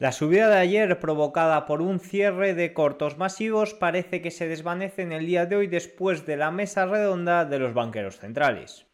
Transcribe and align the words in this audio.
La 0.00 0.12
subida 0.12 0.48
de 0.48 0.58
ayer 0.58 1.00
provocada 1.00 1.66
por 1.66 1.82
un 1.82 1.98
cierre 1.98 2.54
de 2.54 2.72
cortos 2.72 3.18
masivos 3.18 3.74
parece 3.74 4.22
que 4.22 4.30
se 4.30 4.46
desvanece 4.46 5.02
en 5.02 5.10
el 5.10 5.26
día 5.26 5.44
de 5.44 5.56
hoy 5.56 5.66
después 5.66 6.24
de 6.24 6.36
la 6.36 6.52
mesa 6.52 6.86
redonda 6.86 7.44
de 7.44 7.58
los 7.58 7.74
banqueros 7.74 8.20
centrales. 8.20 8.86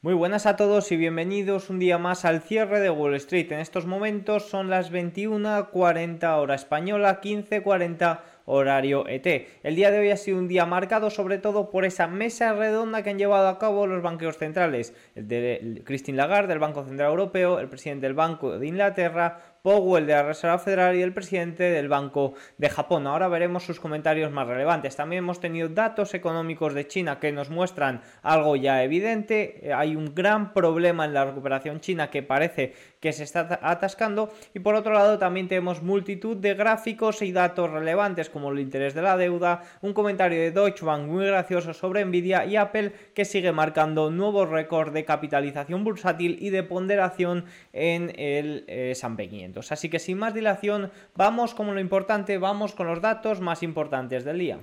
Muy 0.00 0.14
buenas 0.14 0.46
a 0.46 0.54
todos 0.54 0.92
y 0.92 0.96
bienvenidos 0.96 1.70
un 1.70 1.80
día 1.80 1.98
más 1.98 2.24
al 2.24 2.40
cierre 2.40 2.78
de 2.78 2.90
Wall 2.90 3.14
Street. 3.14 3.50
En 3.50 3.58
estos 3.58 3.84
momentos 3.84 4.48
son 4.48 4.70
las 4.70 4.92
21.40 4.92 6.38
hora 6.38 6.54
española, 6.54 7.20
15.40 7.20 8.20
horario 8.46 9.06
ET. 9.08 9.26
El 9.62 9.76
día 9.76 9.90
de 9.90 9.98
hoy 9.98 10.10
ha 10.10 10.16
sido 10.16 10.38
un 10.38 10.48
día 10.48 10.66
marcado 10.66 11.10
sobre 11.10 11.38
todo 11.38 11.70
por 11.70 11.84
esa 11.84 12.06
mesa 12.06 12.52
redonda 12.52 13.02
que 13.02 13.10
han 13.10 13.18
llevado 13.18 13.48
a 13.48 13.58
cabo 13.58 13.86
los 13.86 14.02
banqueros 14.02 14.36
centrales, 14.36 14.94
el 15.14 15.28
de 15.28 15.82
Christine 15.84 16.18
Lagarde 16.18 16.48
del 16.48 16.58
Banco 16.58 16.84
Central 16.84 17.10
Europeo, 17.10 17.58
el 17.58 17.68
presidente 17.68 18.06
del 18.06 18.14
Banco 18.14 18.58
de 18.58 18.66
Inglaterra, 18.66 19.40
Powell 19.64 20.04
de 20.04 20.12
la 20.12 20.22
Reserva 20.22 20.58
Federal 20.58 20.94
y 20.94 21.00
el 21.00 21.14
presidente 21.14 21.62
del 21.62 21.88
Banco 21.88 22.34
de 22.58 22.68
Japón. 22.68 23.06
Ahora 23.06 23.28
veremos 23.28 23.62
sus 23.62 23.80
comentarios 23.80 24.30
más 24.30 24.46
relevantes. 24.46 24.94
También 24.94 25.24
hemos 25.24 25.40
tenido 25.40 25.70
datos 25.70 26.12
económicos 26.12 26.74
de 26.74 26.86
China 26.86 27.18
que 27.18 27.32
nos 27.32 27.48
muestran 27.48 28.02
algo 28.20 28.56
ya 28.56 28.84
evidente. 28.84 29.72
Hay 29.74 29.96
un 29.96 30.14
gran 30.14 30.52
problema 30.52 31.06
en 31.06 31.14
la 31.14 31.24
recuperación 31.24 31.80
china 31.80 32.10
que 32.10 32.22
parece 32.22 32.74
que 33.00 33.14
se 33.14 33.22
está 33.24 33.58
atascando. 33.62 34.34
Y 34.52 34.58
por 34.58 34.74
otro 34.74 34.92
lado 34.92 35.18
también 35.18 35.48
tenemos 35.48 35.82
multitud 35.82 36.36
de 36.36 36.52
gráficos 36.52 37.22
y 37.22 37.32
datos 37.32 37.70
relevantes 37.70 38.28
como 38.28 38.52
el 38.52 38.58
interés 38.58 38.92
de 38.92 39.00
la 39.00 39.16
deuda, 39.16 39.62
un 39.80 39.94
comentario 39.94 40.40
de 40.40 40.50
Deutsche 40.50 40.84
Bank 40.84 41.06
muy 41.06 41.24
gracioso 41.24 41.72
sobre 41.72 42.04
Nvidia 42.04 42.44
y 42.44 42.56
Apple 42.56 42.92
que 43.14 43.24
sigue 43.24 43.52
marcando 43.52 44.10
nuevos 44.10 44.50
récords 44.50 44.92
de 44.92 45.06
capitalización 45.06 45.84
bursátil 45.84 46.36
y 46.38 46.50
de 46.50 46.64
ponderación 46.64 47.46
en 47.72 48.12
el 48.18 48.66
eh, 48.68 48.90
S&P 48.90 49.26
500. 49.26 49.53
Así 49.72 49.88
que 49.88 49.98
sin 49.98 50.18
más 50.18 50.34
dilación, 50.34 50.90
vamos 51.16 51.54
con 51.54 51.72
lo 51.74 51.80
importante, 51.80 52.38
vamos 52.38 52.74
con 52.74 52.86
los 52.86 53.00
datos 53.00 53.40
más 53.40 53.62
importantes 53.62 54.24
del 54.24 54.38
día. 54.38 54.58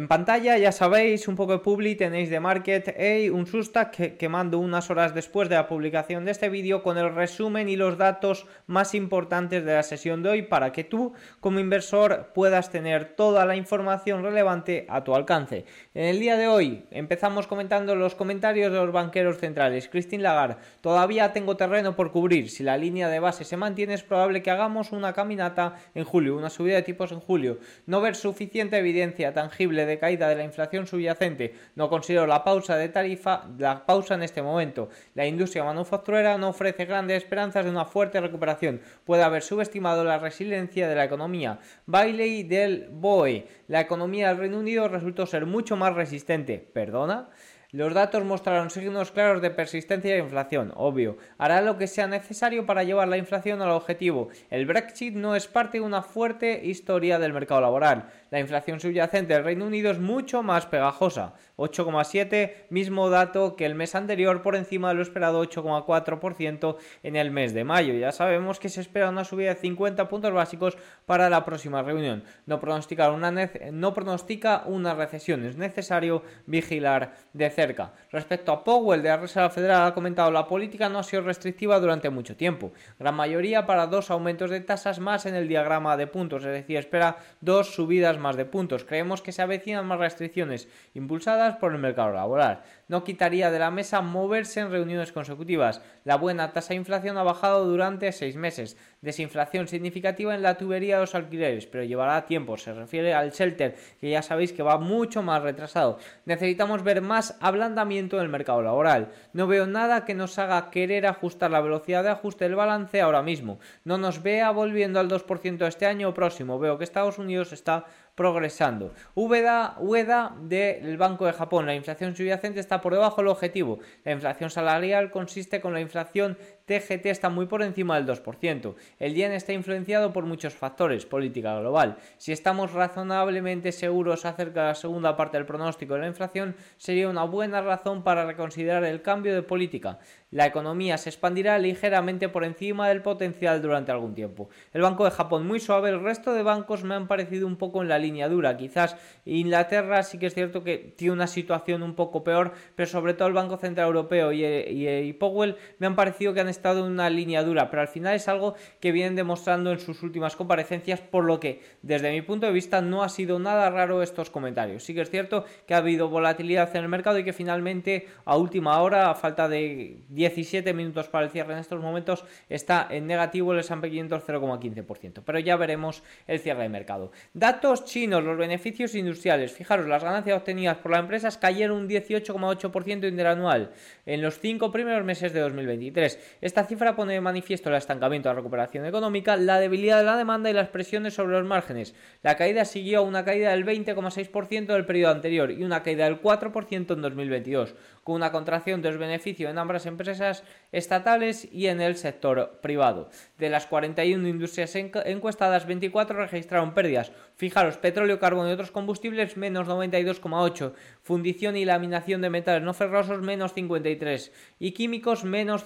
En 0.00 0.08
pantalla 0.08 0.56
ya 0.56 0.72
sabéis 0.72 1.28
un 1.28 1.36
poco 1.36 1.52
de 1.52 1.58
publi, 1.58 1.94
tenéis 1.94 2.30
de 2.30 2.40
Market 2.40 2.88
A, 2.88 3.30
un 3.34 3.46
Sustack 3.46 3.90
que, 3.90 4.16
que, 4.16 4.30
mando 4.30 4.58
unas 4.58 4.88
horas 4.88 5.12
después 5.12 5.50
de 5.50 5.56
la 5.56 5.68
publicación 5.68 6.24
de 6.24 6.30
este 6.30 6.48
vídeo 6.48 6.82
con 6.82 6.96
el 6.96 7.14
resumen 7.14 7.68
y 7.68 7.76
los 7.76 7.98
datos 7.98 8.46
más 8.66 8.94
importantes 8.94 9.62
de 9.62 9.74
la 9.74 9.82
sesión 9.82 10.22
de 10.22 10.30
hoy 10.30 10.40
para 10.40 10.72
que 10.72 10.84
tú 10.84 11.12
como 11.40 11.60
inversor 11.60 12.30
puedas 12.32 12.70
tener 12.70 13.14
toda 13.14 13.44
la 13.44 13.56
información 13.56 14.22
relevante 14.22 14.86
a 14.88 15.04
tu 15.04 15.14
alcance. 15.14 15.66
En 15.92 16.06
el 16.06 16.18
día 16.18 16.38
de 16.38 16.48
hoy 16.48 16.86
empezamos 16.90 17.46
comentando 17.46 17.94
los 17.94 18.14
comentarios 18.14 18.72
de 18.72 18.78
los 18.78 18.92
banqueros 18.92 19.36
centrales. 19.36 19.90
Christine 19.90 20.22
Lagarde, 20.22 20.56
todavía 20.80 21.34
tengo 21.34 21.58
terreno 21.58 21.94
por 21.94 22.10
cubrir. 22.10 22.48
Si 22.48 22.62
la 22.62 22.78
línea 22.78 23.10
de 23.10 23.20
base 23.20 23.44
se 23.44 23.58
mantiene 23.58 23.92
es 23.92 24.02
probable 24.02 24.40
que 24.40 24.50
hagamos 24.50 24.92
una 24.92 25.12
caminata 25.12 25.74
en 25.94 26.04
julio, 26.04 26.38
una 26.38 26.48
subida 26.48 26.76
de 26.76 26.82
tipos 26.84 27.12
en 27.12 27.20
julio. 27.20 27.58
No 27.84 28.00
ver 28.00 28.16
suficiente 28.16 28.78
evidencia 28.78 29.34
tangible 29.34 29.89
de 29.90 29.98
caída 29.98 30.28
de 30.28 30.36
la 30.36 30.44
inflación 30.44 30.86
subyacente. 30.86 31.54
No 31.74 31.88
considero 31.90 32.26
la 32.26 32.44
pausa 32.44 32.76
de 32.76 32.88
tarifa, 32.88 33.44
la 33.58 33.84
pausa 33.84 34.14
en 34.14 34.22
este 34.22 34.42
momento. 34.42 34.88
La 35.14 35.26
industria 35.26 35.64
manufacturera 35.64 36.38
no 36.38 36.48
ofrece 36.48 36.84
grandes 36.84 37.22
esperanzas 37.22 37.64
de 37.64 37.70
una 37.70 37.84
fuerte 37.84 38.20
recuperación. 38.20 38.80
Puede 39.04 39.22
haber 39.22 39.42
subestimado 39.42 40.04
la 40.04 40.18
resiliencia 40.18 40.88
de 40.88 40.94
la 40.94 41.04
economía. 41.04 41.58
Bailey 41.86 42.44
del 42.44 42.88
BOE. 42.90 43.46
La 43.68 43.80
economía 43.80 44.28
del 44.28 44.38
Reino 44.38 44.58
Unido 44.58 44.88
resultó 44.88 45.26
ser 45.26 45.46
mucho 45.46 45.76
más 45.76 45.94
resistente. 45.94 46.58
¿Perdona? 46.58 47.28
Los 47.72 47.94
datos 47.94 48.24
mostraron 48.24 48.68
signos 48.68 49.12
claros 49.12 49.40
de 49.40 49.50
persistencia 49.50 50.12
de 50.12 50.18
inflación, 50.18 50.72
obvio. 50.74 51.18
Hará 51.38 51.60
lo 51.60 51.78
que 51.78 51.86
sea 51.86 52.08
necesario 52.08 52.66
para 52.66 52.82
llevar 52.82 53.06
la 53.06 53.16
inflación 53.16 53.62
al 53.62 53.70
objetivo. 53.70 54.28
El 54.50 54.66
Brexit 54.66 55.14
no 55.14 55.36
es 55.36 55.46
parte 55.46 55.78
de 55.78 55.84
una 55.84 56.02
fuerte 56.02 56.62
historia 56.64 57.20
del 57.20 57.32
mercado 57.32 57.60
laboral. 57.60 58.10
La 58.30 58.38
inflación 58.38 58.78
subyacente 58.78 59.34
del 59.34 59.42
Reino 59.42 59.66
Unido 59.66 59.90
es 59.90 59.98
mucho 59.98 60.44
más 60.44 60.64
pegajosa. 60.66 61.34
8,7, 61.56 62.68
mismo 62.70 63.10
dato 63.10 63.56
que 63.56 63.66
el 63.66 63.74
mes 63.74 63.96
anterior 63.96 64.40
por 64.40 64.54
encima 64.54 64.88
de 64.88 64.94
lo 64.94 65.02
esperado 65.02 65.42
8,4% 65.42 66.76
en 67.02 67.16
el 67.16 67.32
mes 67.32 67.52
de 67.54 67.64
mayo. 67.64 67.92
Ya 67.94 68.12
sabemos 68.12 68.60
que 68.60 68.68
se 68.68 68.80
espera 68.80 69.10
una 69.10 69.24
subida 69.24 69.54
de 69.54 69.60
50 69.60 70.08
puntos 70.08 70.32
básicos 70.32 70.78
para 71.06 71.28
la 71.28 71.44
próxima 71.44 71.82
reunión. 71.82 72.22
No, 72.46 72.60
pronostica 72.60 73.10
una, 73.10 73.32
no 73.72 73.94
pronostica 73.94 74.62
una 74.64 74.94
recesión, 74.94 75.44
es 75.44 75.56
necesario 75.56 76.22
vigilar 76.46 77.14
de 77.32 77.50
cerca. 77.50 77.92
Respecto 78.12 78.52
a 78.52 78.62
Powell 78.62 79.02
de 79.02 79.08
la 79.08 79.16
Reserva 79.16 79.50
Federal 79.50 79.88
ha 79.88 79.94
comentado 79.94 80.30
la 80.30 80.46
política 80.46 80.88
no 80.88 81.00
ha 81.00 81.02
sido 81.02 81.22
restrictiva 81.22 81.80
durante 81.80 82.10
mucho 82.10 82.36
tiempo. 82.36 82.72
Gran 82.98 83.16
mayoría 83.16 83.66
para 83.66 83.88
dos 83.88 84.10
aumentos 84.10 84.50
de 84.50 84.60
tasas 84.60 85.00
más 85.00 85.26
en 85.26 85.34
el 85.34 85.48
diagrama 85.48 85.96
de 85.96 86.06
puntos, 86.06 86.44
es 86.44 86.52
decir, 86.52 86.76
espera 86.76 87.16
dos 87.40 87.74
subidas 87.74 88.19
más 88.20 88.36
de 88.36 88.44
puntos. 88.44 88.84
Creemos 88.84 89.22
que 89.22 89.32
se 89.32 89.42
avecinan 89.42 89.86
más 89.86 89.98
restricciones 89.98 90.68
impulsadas 90.94 91.56
por 91.56 91.72
el 91.72 91.78
mercado 91.78 92.12
laboral. 92.12 92.62
No 92.90 93.04
quitaría 93.04 93.52
de 93.52 93.60
la 93.60 93.70
mesa 93.70 94.00
moverse 94.00 94.58
en 94.58 94.72
reuniones 94.72 95.12
consecutivas. 95.12 95.80
La 96.02 96.16
buena 96.16 96.52
tasa 96.52 96.70
de 96.70 96.74
inflación 96.74 97.18
ha 97.18 97.22
bajado 97.22 97.64
durante 97.64 98.10
seis 98.10 98.34
meses. 98.34 98.76
Desinflación 99.00 99.68
significativa 99.68 100.34
en 100.34 100.42
la 100.42 100.58
tubería 100.58 100.96
de 100.96 101.02
los 101.02 101.14
alquileres, 101.14 101.68
pero 101.68 101.84
llevará 101.84 102.26
tiempo. 102.26 102.56
Se 102.56 102.72
refiere 102.72 103.14
al 103.14 103.30
shelter, 103.30 103.76
que 104.00 104.10
ya 104.10 104.22
sabéis 104.22 104.52
que 104.52 104.64
va 104.64 104.78
mucho 104.78 105.22
más 105.22 105.40
retrasado. 105.40 105.98
Necesitamos 106.24 106.82
ver 106.82 107.00
más 107.00 107.38
ablandamiento 107.40 108.16
en 108.16 108.24
el 108.24 108.28
mercado 108.28 108.60
laboral. 108.60 109.12
No 109.34 109.46
veo 109.46 109.68
nada 109.68 110.04
que 110.04 110.14
nos 110.14 110.36
haga 110.40 110.68
querer 110.70 111.06
ajustar 111.06 111.52
la 111.52 111.60
velocidad 111.60 112.02
de 112.02 112.10
ajuste 112.10 112.46
del 112.46 112.56
balance 112.56 113.00
ahora 113.00 113.22
mismo. 113.22 113.60
No 113.84 113.98
nos 113.98 114.20
vea 114.20 114.50
volviendo 114.50 114.98
al 114.98 115.08
2% 115.08 115.64
este 115.68 115.86
año 115.86 116.12
próximo. 116.12 116.58
Veo 116.58 116.76
que 116.76 116.82
Estados 116.82 117.18
Unidos 117.18 117.52
está 117.52 117.84
progresando. 118.14 118.92
UEDA, 119.14 119.76
UEDA 119.78 120.34
del 120.42 120.98
Banco 120.98 121.24
de 121.24 121.32
Japón, 121.32 121.64
la 121.66 121.74
inflación 121.74 122.14
subyacente 122.14 122.60
está 122.60 122.79
por 122.80 122.92
debajo 122.92 123.16
del 123.20 123.28
objetivo. 123.28 123.78
La 124.04 124.12
inflación 124.12 124.50
salarial 124.50 125.10
consiste 125.10 125.60
con 125.60 125.72
la 125.72 125.80
inflación 125.80 126.38
TGT 126.70 127.06
está 127.06 127.30
muy 127.30 127.46
por 127.46 127.62
encima 127.62 128.00
del 128.00 128.06
2%. 128.06 128.76
El 129.00 129.14
yen 129.14 129.32
está 129.32 129.52
influenciado 129.52 130.12
por 130.12 130.24
muchos 130.24 130.54
factores, 130.54 131.04
política 131.04 131.58
global. 131.58 131.96
Si 132.16 132.30
estamos 132.30 132.72
razonablemente 132.72 133.72
seguros 133.72 134.24
acerca 134.24 134.60
de 134.60 134.66
la 134.68 134.74
segunda 134.76 135.16
parte 135.16 135.36
del 135.36 135.46
pronóstico 135.46 135.94
de 135.94 136.00
la 136.02 136.06
inflación, 136.06 136.54
sería 136.76 137.08
una 137.08 137.24
buena 137.24 137.60
razón 137.60 138.04
para 138.04 138.24
reconsiderar 138.24 138.84
el 138.84 139.02
cambio 139.02 139.34
de 139.34 139.42
política. 139.42 139.98
La 140.30 140.46
economía 140.46 140.96
se 140.96 141.08
expandirá 141.08 141.58
ligeramente 141.58 142.28
por 142.28 142.44
encima 142.44 142.88
del 142.88 143.02
potencial 143.02 143.60
durante 143.60 143.90
algún 143.90 144.14
tiempo. 144.14 144.48
El 144.72 144.82
Banco 144.82 145.04
de 145.04 145.10
Japón 145.10 145.44
muy 145.44 145.58
suave, 145.58 145.90
el 145.90 146.00
resto 146.00 146.32
de 146.34 146.44
bancos 146.44 146.84
me 146.84 146.94
han 146.94 147.08
parecido 147.08 147.48
un 147.48 147.56
poco 147.56 147.82
en 147.82 147.88
la 147.88 147.98
línea 147.98 148.28
dura. 148.28 148.56
Quizás 148.56 148.96
Inglaterra 149.24 150.04
sí 150.04 150.18
que 150.18 150.26
es 150.26 150.34
cierto 150.34 150.62
que 150.62 150.94
tiene 150.96 151.14
una 151.14 151.26
situación 151.26 151.82
un 151.82 151.96
poco 151.96 152.22
peor, 152.22 152.52
pero 152.76 152.88
sobre 152.88 153.14
todo 153.14 153.26
el 153.26 153.34
Banco 153.34 153.56
Central 153.56 153.88
Europeo 153.88 154.30
y, 154.30 154.44
y 154.44 155.12
Powell 155.14 155.56
me 155.80 155.88
han 155.88 155.96
parecido 155.96 156.32
que 156.32 156.40
han 156.40 156.48
estado 156.48 156.59
en 156.62 156.84
una 156.84 157.10
línea 157.10 157.42
dura, 157.42 157.70
pero 157.70 157.82
al 157.82 157.88
final 157.88 158.14
es 158.14 158.28
algo 158.28 158.54
que 158.80 158.92
vienen 158.92 159.16
demostrando 159.16 159.72
en 159.72 159.80
sus 159.80 160.02
últimas 160.02 160.36
comparecencias, 160.36 161.00
por 161.00 161.24
lo 161.24 161.40
que 161.40 161.62
desde 161.82 162.10
mi 162.12 162.22
punto 162.22 162.46
de 162.46 162.52
vista 162.52 162.80
no 162.80 163.02
ha 163.02 163.08
sido 163.08 163.38
nada 163.38 163.70
raro 163.70 164.02
estos 164.02 164.30
comentarios. 164.30 164.84
Sí 164.84 164.94
que 164.94 165.00
es 165.00 165.10
cierto 165.10 165.44
que 165.66 165.74
ha 165.74 165.78
habido 165.78 166.08
volatilidad 166.08 166.74
en 166.76 166.82
el 166.82 166.88
mercado 166.88 167.18
y 167.18 167.24
que 167.24 167.32
finalmente 167.32 168.08
a 168.24 168.36
última 168.36 168.80
hora, 168.80 169.10
a 169.10 169.14
falta 169.14 169.48
de 169.48 170.02
17 170.08 170.72
minutos 170.74 171.08
para 171.08 171.24
el 171.24 171.30
cierre 171.30 171.54
en 171.54 171.58
estos 171.58 171.80
momentos, 171.80 172.24
está 172.48 172.86
en 172.90 173.06
negativo 173.06 173.52
el 173.52 173.60
S&P 173.60 173.90
500 173.90 174.26
0,15%. 174.26 175.22
Pero 175.24 175.38
ya 175.38 175.56
veremos 175.56 176.02
el 176.26 176.40
cierre 176.40 176.62
de 176.62 176.68
mercado. 176.68 177.12
Datos 177.32 177.84
chinos, 177.84 178.22
los 178.22 178.36
beneficios 178.36 178.94
industriales. 178.94 179.52
Fijaros, 179.52 179.86
las 179.86 180.04
ganancias 180.04 180.36
obtenidas 180.36 180.76
por 180.78 180.92
las 180.92 181.00
empresas 181.00 181.38
cayeron 181.38 181.78
un 181.78 181.88
18,8% 181.88 183.08
interanual 183.08 183.72
en 184.06 184.22
los 184.22 184.38
cinco 184.38 184.72
primeros 184.72 185.04
meses 185.04 185.32
de 185.32 185.40
2023. 185.40 186.38
Esta 186.50 186.64
cifra 186.64 186.96
pone 186.96 187.12
de 187.12 187.20
manifiesto 187.20 187.68
el 187.68 187.76
estancamiento 187.76 188.28
de 188.28 188.34
la 188.34 188.40
recuperación 188.40 188.84
económica, 188.84 189.36
la 189.36 189.60
debilidad 189.60 189.98
de 189.98 190.04
la 190.04 190.16
demanda 190.16 190.50
y 190.50 190.52
las 190.52 190.66
presiones 190.66 191.14
sobre 191.14 191.38
los 191.38 191.46
márgenes. 191.46 191.94
La 192.24 192.36
caída 192.36 192.64
siguió 192.64 192.98
a 192.98 193.02
una 193.02 193.24
caída 193.24 193.52
del 193.52 193.64
20,6% 193.64 194.66
del 194.66 194.84
periodo 194.84 195.12
anterior 195.12 195.52
y 195.52 195.62
una 195.62 195.84
caída 195.84 196.06
del 196.06 196.20
4% 196.20 196.92
en 196.92 197.02
2022, 197.02 197.76
con 198.02 198.16
una 198.16 198.32
contracción 198.32 198.82
de 198.82 198.88
los 198.88 198.98
beneficios 198.98 199.48
en 199.48 199.58
ambas 199.58 199.86
empresas 199.86 200.42
estatales 200.72 201.46
y 201.52 201.68
en 201.68 201.80
el 201.80 201.94
sector 201.94 202.58
privado. 202.60 203.10
De 203.38 203.48
las 203.48 203.68
41 203.68 204.26
industrias 204.26 204.74
encuestadas, 204.74 205.68
24 205.68 206.16
registraron 206.16 206.74
pérdidas. 206.74 207.12
Fijaros, 207.36 207.76
petróleo, 207.76 208.18
carbón 208.18 208.48
y 208.48 208.52
otros 208.52 208.72
combustibles 208.72 209.36
menos 209.36 209.68
92,8, 209.68 210.72
fundición 211.04 211.56
y 211.56 211.64
laminación 211.64 212.20
de 212.22 212.30
metales 212.30 212.64
no 212.64 212.74
ferrosos 212.74 213.22
menos 213.22 213.54
53 213.54 214.32
y 214.58 214.72
químicos 214.72 215.22
menos 215.22 215.62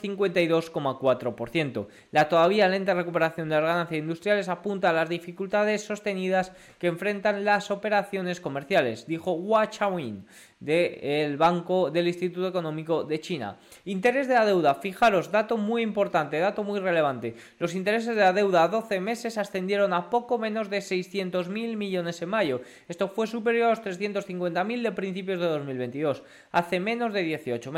52,4%. 0.72 1.86
La 2.12 2.28
todavía 2.28 2.68
lenta 2.68 2.94
recuperación 2.94 3.48
de 3.48 3.56
las 3.56 3.64
ganancias 3.64 4.00
industriales 4.00 4.48
apunta 4.48 4.90
a 4.90 4.92
las 4.92 5.08
dificultades 5.08 5.84
sostenidas 5.84 6.52
que 6.78 6.86
enfrentan 6.86 7.44
las 7.44 7.70
operaciones 7.70 8.40
comerciales, 8.40 9.06
dijo 9.06 9.32
Hua 9.32 9.70
Chawin. 9.70 10.24
del 10.64 11.36
Banco 11.36 11.90
del 11.90 12.08
Instituto 12.08 12.48
Económico 12.48 13.04
de 13.04 13.20
China. 13.20 13.58
Interés 13.84 14.28
de 14.28 14.34
la 14.34 14.46
deuda, 14.46 14.74
fijaros, 14.76 15.30
dato 15.30 15.58
muy 15.58 15.82
importante, 15.82 16.38
dato 16.38 16.64
muy 16.64 16.80
relevante. 16.80 17.34
Los 17.58 17.74
intereses 17.74 18.16
de 18.16 18.22
la 18.22 18.32
deuda 18.32 18.62
a 18.64 18.68
12 18.68 19.00
meses 19.00 19.36
ascendieron 19.36 19.92
a 19.92 20.08
poco 20.08 20.38
menos 20.38 20.70
de 20.70 20.78
600.000 20.78 21.76
millones 21.76 22.22
en 22.22 22.30
mayo. 22.30 22.62
Esto 22.88 23.08
fue 23.08 23.26
superior 23.26 23.66
a 23.66 23.70
los 23.70 23.82
350.000 23.82 24.82
de 24.82 24.92
principios 24.92 25.40
de 25.40 25.46
2022, 25.46 26.22
hace 26.50 26.80
menos 26.80 27.12
de 27.12 27.22
18 27.22 27.70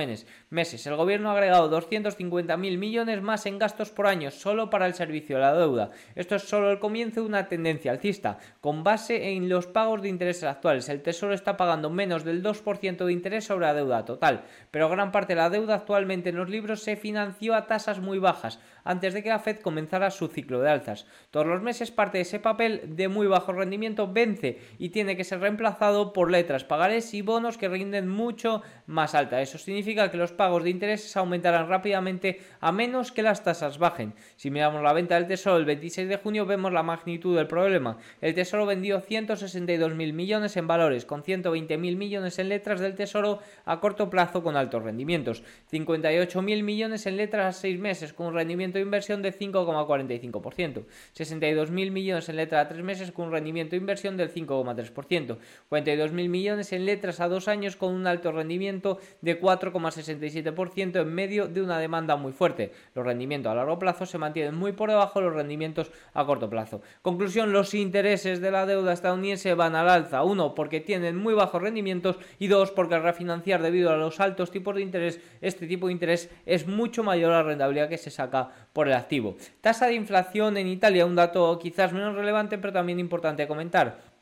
meses. 0.51 0.87
El 0.87 0.97
gobierno 0.97 1.31
ha 1.31 1.33
agregado 1.33 1.71
250.000 1.71 2.76
millones 2.77 3.23
más 3.23 3.47
en 3.47 3.59
gastos 3.59 3.91
por 3.91 4.07
año 4.07 4.31
solo 4.31 4.71
para 4.71 4.87
el 4.87 4.95
servicio 4.95 5.37
de 5.37 5.43
la 5.43 5.55
deuda. 5.55 5.91
Esto 6.15 6.37
es 6.37 6.43
solo 6.43 6.71
el 6.71 6.79
comienzo 6.79 7.21
de 7.21 7.27
una 7.27 7.49
tendencia 7.49 7.93
alcista, 7.93 8.39
con 8.61 8.85
base 8.85 9.31
en 9.31 9.49
los 9.49 9.67
pagos 9.67 10.03
de 10.03 10.09
intereses 10.09 10.45
actuales. 10.45 10.89
El 10.89 11.03
Tesoro 11.03 11.35
está 11.35 11.57
pagando 11.57 11.91
menos 11.91 12.25
del 12.25 12.43
2% 12.43 13.05
de 13.05 13.13
interés 13.13 13.45
sobre 13.45 13.67
la 13.67 13.75
deuda 13.75 14.05
total, 14.05 14.45
pero 14.71 14.89
gran 14.89 15.13
parte 15.13 15.35
de 15.35 15.41
la 15.41 15.51
deuda 15.51 15.75
actualmente 15.75 16.31
en 16.31 16.37
los 16.37 16.49
libros 16.49 16.83
se 16.83 16.97
financió 16.97 17.55
a 17.55 17.67
tasas 17.67 18.01
muy 18.01 18.19
bajas, 18.19 18.61
antes 18.87 19.13
de 19.13 19.23
que 19.23 19.29
la 19.29 19.41
Fed 19.41 19.59
comenzara 19.59 20.11
su 20.11 20.29
ciclo 20.29 20.61
de 20.61 20.71
alzas. 20.71 21.07
Todos 21.31 21.47
los 21.47 21.61
meses 21.61 21.91
parte 21.91 22.19
de 22.19 22.23
ese 22.23 22.39
papel 22.39 22.97
de 22.97 23.09
muy 23.09 23.27
bajo 23.27 23.53
rendimiento 23.53 24.11
vence 24.11 24.59
y 24.79 24.89
tiene 24.89 25.17
que 25.17 25.25
ser 25.25 25.41
reemplazado 25.41 26.13
por 26.13 26.31
letras, 26.31 26.65
pagarés 26.65 27.13
y 27.13 27.21
bonos 27.21 27.59
que 27.59 27.69
rinden 27.69 28.09
mucho 28.09 28.63
más 28.87 29.15
alta. 29.15 29.43
Eso 29.43 29.59
significa 29.59 30.11
que 30.11 30.17
los 30.17 30.33
pagos 30.33 30.65
de 30.65 30.71
intereses 30.71 31.17
aumentarán 31.17 31.69
rápidamente 31.69 32.41
a 32.61 32.73
menos 32.73 33.13
que 33.13 33.23
las 33.23 33.43
tasas 33.43 33.79
bajen. 33.79 34.15
Si 34.37 34.51
miramos 34.51 34.83
la 34.83 34.93
venta 34.93 35.17
del 35.17 35.27
Tesoro 35.27 35.57
el 35.57 35.65
26 35.65 36.09
de 36.09 36.17
junio 36.17 36.47
vemos 36.47 36.73
la 36.73 36.83
magnitud 36.83 37.37
del 37.37 37.49
problema. 37.49 37.99
El 38.21 38.35
Tesoro 38.35 38.67
vendió 38.67 39.03
162.000 39.03 40.13
millones 40.13 40.57
en 40.57 40.67
valores 40.67 41.05
con 41.05 41.23
120.000 41.23 41.97
millones 41.97 42.39
en 42.39 42.49
letras 42.49 42.81
del 42.81 42.95
Tesoro 42.95 43.41
a 43.65 43.81
corto 43.81 44.09
plazo 44.09 44.43
con 44.43 44.57
altos 44.57 44.83
rendimientos, 44.83 45.43
58.000 45.73 46.63
millones 46.63 47.07
en 47.07 47.17
letras 47.17 47.57
a 47.57 47.59
6 47.61 47.79
meses 47.81 48.13
con 48.13 48.29
un 48.29 48.35
rendimiento 48.35 48.76
de 48.77 48.83
inversión 48.83 49.23
de 49.23 49.33
5,45%, 49.33 50.85
62.000 51.17 51.91
millones 51.91 52.29
en 52.29 52.37
letras 52.37 52.67
a 52.67 52.69
3 52.69 52.83
meses 52.83 53.13
con 53.13 53.27
un 53.27 53.33
rendimiento 53.33 53.73
de 53.73 53.79
inversión 53.79 54.17
del 54.17 54.33
5,3%, 54.33 55.39
42.000 55.71 56.29
millones 56.29 56.73
en 56.73 56.87
letras 56.87 57.21
a 57.21 57.29
2 57.29 57.49
años 57.49 57.77
con 57.77 57.93
un 57.93 58.07
alto 58.07 58.33
rendimiento 58.33 58.99
de 59.21 59.41
4,67% 59.41 61.01
en 61.01 61.15
medio 61.15 61.49
de 61.49 61.63
una 61.63 61.79
demanda 61.79 62.17
muy 62.17 62.33
fuerte. 62.33 62.73
Los 62.95 63.05
rendimientos 63.05 63.51
a 63.53 63.55
largo 63.55 63.79
plazo 63.79 64.07
se 64.07 64.19
mantienen 64.19 64.55
muy 64.55 64.73
por 64.73 64.91
debajo 64.91 65.21
de 65.21 65.27
los 65.27 65.35
rendimientos 65.35 65.91
a 66.15 66.25
corto 66.25 66.49
plazo. 66.49 66.83
Conclusión, 67.03 67.53
los 67.53 67.75
intereses 67.75 68.41
de 68.41 68.51
la 68.51 68.67
deuda 68.67 68.93
estadounidense 68.93 69.55
van 69.55 69.75
al 69.75 69.89
alza. 69.89 70.23
Uno, 70.23 70.55
porque 70.55 70.81
tienen 70.81 71.17
muy 71.17 71.35
bajos 71.35 71.63
rendimientos 71.63 72.19
y 72.39 72.49
dos, 72.49 72.71
porque 72.71 72.95
al 72.95 73.03
refinanciar 73.03 73.63
debido 73.63 73.91
a 73.91 73.97
los 73.97 74.21
altos 74.21 74.51
tipos 74.51 74.75
de 74.75 74.83
interés, 74.83 75.21
este 75.41 75.67
tipo 75.67 75.87
de 75.87 75.93
interés 75.93 76.31
es 76.45 76.67
mucho 76.67 77.03
mayor 77.03 77.33
a 77.33 77.37
la 77.37 77.43
rentabilidad 77.43 77.89
que 77.89 77.99
se 77.99 78.11
saca 78.11 78.51
por 78.77 78.89
el 78.89 78.93
activo. 78.93 79.37
Tasa 79.63 79.87
de 79.87 79.95
inflación 79.95 80.59
en 80.59 80.67
Italia, 80.67 81.07
un 81.07 81.17
dato 81.17 81.59
quizás 81.59 81.95
menos 81.95 82.15
relevante, 82.15 82.59
pero 82.59 82.75
también 82.75 83.01
importante 83.01 83.49
comentar. 83.49 84.16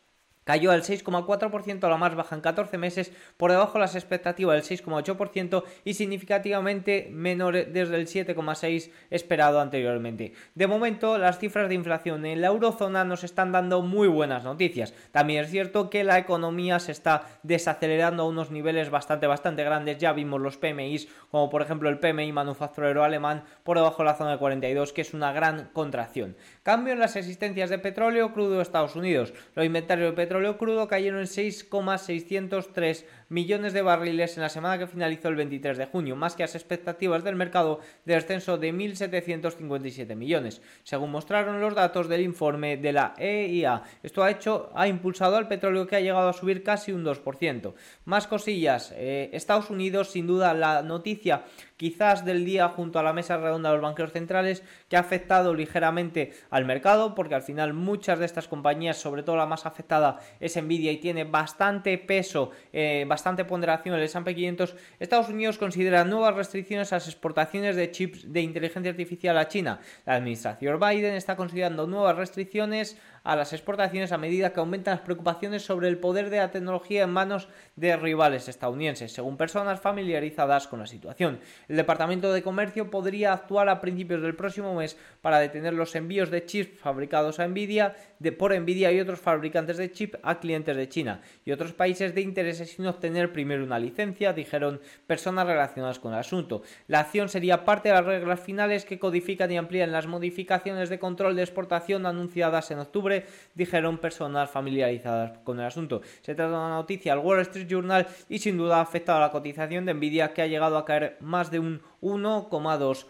Cayó 0.45 0.71
al 0.71 0.83
6,4% 0.83 1.85
a 1.85 1.89
la 1.89 1.97
más 1.97 2.15
baja 2.15 2.35
en 2.35 2.43
14 2.43 2.79
meses, 2.79 3.13
por 3.37 3.51
debajo 3.51 3.75
de 3.75 3.81
las 3.81 3.95
expectativas 3.95 4.69
del 4.69 4.79
6,8% 4.79 5.65
y 5.85 5.95
significativamente 5.95 7.09
menor 7.11 7.67
desde 7.67 7.97
el 7.97 8.07
7,6% 8.07 8.91
esperado 9.11 9.61
anteriormente. 9.61 10.33
De 10.55 10.67
momento, 10.67 11.19
las 11.19 11.39
cifras 11.39 11.69
de 11.69 11.75
inflación 11.75 12.27
en 12.27 12.41
la 12.41 12.49
eurozona 12.49 13.05
nos 13.05 13.25
están 13.25 13.53
dando 13.53 13.83
muy 13.83 14.09
buenas 14.09 14.45
noticias. 14.45 14.95
También 15.13 15.45
es 15.45 15.51
cierto 15.51 15.91
que 15.91 16.05
la 16.05 16.19
economía 16.19 16.79
se 16.79 16.93
está 16.93 17.23
desacelerando 17.43 18.23
a 18.23 18.29
unos 18.29 18.51
niveles 18.51 18.91
bastante, 18.91 19.27
bastante 19.27 19.65
grandes. 19.65 19.99
Ya 19.99 20.13
vimos 20.13 20.41
los 20.41 20.57
PMIs, 20.57 21.09
como 21.31 21.51
por 21.51 21.63
ejemplo 21.63 21.89
el 21.89 21.99
PMI 21.99 22.33
manufacturero 22.33 23.05
alemán, 23.05 23.45
por 23.63 23.77
debajo 23.77 24.03
de 24.03 24.07
la 24.11 24.15
zona 24.15 24.33
de 24.33 24.39
42, 24.39 24.93
que 24.93 25.01
es 25.03 25.15
una 25.15 25.33
gran 25.33 25.71
contracción. 25.73 26.37
Cambio 26.63 26.93
en 26.93 27.01
las 27.01 27.17
existencias 27.17 27.71
de 27.71 27.79
petróleo 27.79 28.33
crudo 28.33 28.57
de 28.57 28.63
Estados 28.63 28.97
Unidos. 28.97 29.33
Los 29.55 29.65
inventarios 29.65 30.11
de 30.11 30.17
petróleo 30.17 30.34
petróleo 30.35 30.59
crudo 30.59 30.89
cayeron 30.89 31.21
en 31.21 31.29
6,603 31.29 33.07
millones 33.29 33.73
de 33.73 33.83
barriles 33.83 34.37
en 34.37 34.43
la 34.43 34.49
semana 34.49 34.79
que 34.79 34.89
finalizó 34.89 35.29
el 35.29 35.37
23 35.37 35.79
de 35.79 35.87
junio, 35.87 36.17
más 36.17 36.35
que 36.35 36.43
las 36.43 36.57
expectativas 36.57 37.23
del 37.23 37.37
mercado 37.37 37.79
de 38.05 38.15
descenso 38.15 38.59
de 38.59 38.75
1.757 38.75 40.17
millones, 40.17 40.61
según 40.83 41.13
mostraron 41.13 41.61
los 41.61 41.77
datos 41.77 42.09
del 42.09 42.23
informe 42.23 42.77
de 42.77 42.93
la 42.93 43.15
EIA. 43.17 43.85
Esto 44.03 44.25
ha 44.25 44.31
hecho, 44.33 44.73
ha 44.75 44.89
impulsado 44.89 45.37
al 45.37 45.47
petróleo 45.47 45.87
que 45.87 45.95
ha 45.95 46.01
llegado 46.01 46.29
a 46.29 46.33
subir 46.33 46.65
casi 46.65 46.91
un 46.91 47.05
2%. 47.05 47.75
Más 48.05 48.27
cosillas, 48.27 48.93
eh, 48.97 49.31
Estados 49.33 49.71
Unidos, 49.71 50.11
sin 50.11 50.27
duda, 50.27 50.53
la 50.53 50.83
noticia 50.83 51.45
quizás 51.77 52.25
del 52.25 52.45
día 52.45 52.69
junto 52.69 52.99
a 52.99 53.03
la 53.03 53.13
mesa 53.13 53.37
redonda 53.37 53.71
de 53.71 53.77
los 53.77 53.83
banqueros 53.83 54.13
centrales 54.13 54.63
que 54.95 54.99
ha 54.99 55.01
afectado 55.01 55.55
ligeramente 55.55 56.31
al 56.51 56.67
mercado 56.67 57.17
porque 57.17 57.35
al 57.35 57.43
final 57.43 57.75
muchas 57.75 58.21
de 58.21 58.27
estas 58.27 58.47
compañías, 58.47 58.97
sobre 58.97 59.25
todo 59.25 59.35
la 59.35 59.45
más 59.45 59.67
afectada 59.67 60.21
es 60.39 60.57
Nvidia 60.57 60.93
y 60.93 60.99
tiene 60.99 61.25
bastante 61.25 61.99
peso, 61.99 62.53
eh, 62.73 63.05
bastante 63.09 63.45
ponderación 63.45 63.97
el 63.97 64.05
S&P 64.05 64.37
500, 64.37 64.77
Estados 65.01 65.31
Unidos 65.31 65.59
considera 65.59 66.05
nuevas 66.05 66.37
restricciones 66.37 66.93
a 66.93 66.97
las 66.97 67.09
exportaciones 67.09 67.75
de 67.75 67.91
chips 67.91 68.33
de 68.33 68.43
inteligencia 68.43 68.93
artificial 68.93 69.37
a 69.37 69.49
China. 69.49 69.81
La 70.07 70.15
administración 70.15 70.79
Biden 70.79 71.15
está 71.15 71.35
considerando 71.35 71.89
nuevas 71.89 72.15
restricciones 72.15 72.97
a 73.25 73.37
las 73.37 73.55
exportaciones 73.55 74.13
a 74.13 74.19
medida 74.19 74.53
que 74.53 74.61
aumentan 74.61 74.93
las 74.93 75.01
preocupaciones 75.01 75.65
sobre 75.65 75.89
el 75.89 75.99
poder 75.99 76.29
de 76.29 76.37
la 76.37 76.51
tecnología 76.51 77.05
en 77.05 77.11
manos 77.11 77.49
de 77.75 77.97
rivales 77.97 78.49
estadounidenses, 78.49 79.13
según 79.13 79.39
personas 79.39 79.81
familiarizadas 79.81 80.69
con 80.69 80.81
la 80.81 80.87
situación. 80.87 81.41
El 81.69 81.77
Departamento 81.77 82.33
de 82.33 82.43
Comercio 82.43 82.91
podría 82.91 83.33
actuar 83.33 83.71
a 83.71 83.81
principios 83.81 84.21
del 84.21 84.37
próximo 84.37 84.75
mes 84.75 84.84
para 85.21 85.39
detener 85.39 85.75
los 85.75 85.95
envíos 85.95 86.31
de 86.31 86.45
chips 86.45 86.79
fabricados 86.79 87.41
a 87.41 87.49
Nvidia 87.49 87.95
por 88.33 88.59
Nvidia 88.59 88.93
y 88.93 89.01
otros 89.01 89.21
fabricantes 89.21 89.77
de 89.77 89.93
chip 89.93 90.15
a 90.23 90.41
clientes 90.41 90.77
de 90.77 90.89
China 90.89 91.21
y 91.45 91.53
otros 91.53 91.73
países 91.73 92.15
de 92.15 92.23
intereses 92.23 92.71
sin 92.71 92.87
obtener 92.87 93.33
primero 93.33 93.65
una 93.65 93.79
licencia, 93.79 94.33
dijeron 94.33 94.81
personas 95.07 95.47
relacionadas 95.47 95.99
con 95.99 96.13
el 96.13 96.19
asunto. 96.19 96.63
La 96.89 97.01
acción 97.01 97.29
sería 97.29 97.65
parte 97.65 97.89
de 97.89 97.95
las 97.95 98.05
reglas 98.05 98.41
finales 98.41 98.85
que 98.85 98.99
codifican 98.99 99.51
y 99.51 99.57
amplían 99.57 99.93
las 99.93 100.07
modificaciones 100.07 100.89
de 100.89 100.99
control 100.99 101.37
de 101.37 101.43
exportación 101.43 102.07
anunciadas 102.07 102.71
en 102.71 102.79
octubre 102.79 103.27
dijeron 103.55 103.99
personas 103.99 104.51
familiarizadas 104.51 105.39
con 105.45 105.61
el 105.61 105.67
asunto. 105.67 106.03
Se 106.23 106.35
trata 106.35 106.53
de 106.53 106.57
una 106.57 106.69
noticia 106.71 107.13
al 107.13 107.19
Wall 107.19 107.41
Street 107.41 107.69
Journal 107.69 108.07
y 108.29 108.39
sin 108.39 108.57
duda 108.57 108.79
ha 108.79 108.83
afectado 108.83 109.19
a 109.19 109.23
la 109.23 109.31
cotización 109.31 109.85
de 109.85 109.95
Nvidia 109.95 110.33
que 110.33 110.43
ha 110.43 110.47
llegado 110.47 110.79
a 110.79 110.85
caer 110.85 111.17
más 111.21 111.51
de 111.51 111.59
un 111.59 111.83
1,2%. 112.01 113.07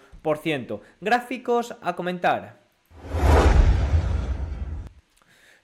Gráficos 1.01 1.77
a 1.81 1.95
comentar. 1.95 2.64